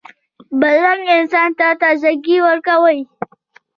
بادرنګ 0.59 1.05
انسان 1.17 1.49
ته 1.57 1.67
تازهګۍ 1.81 2.37
ورکوي. 2.47 2.99